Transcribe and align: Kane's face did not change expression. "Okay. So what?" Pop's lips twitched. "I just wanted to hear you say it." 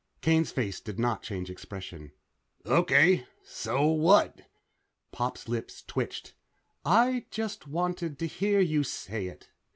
Kane's 0.21 0.51
face 0.51 0.79
did 0.79 0.97
not 0.97 1.21
change 1.21 1.47
expression. 1.47 2.11
"Okay. 2.65 3.27
So 3.43 3.85
what?" 3.85 4.49
Pop's 5.11 5.47
lips 5.47 5.83
twitched. 5.83 6.33
"I 6.83 7.27
just 7.29 7.67
wanted 7.67 8.17
to 8.17 8.25
hear 8.25 8.59
you 8.61 8.83
say 8.83 9.27
it." 9.27 9.51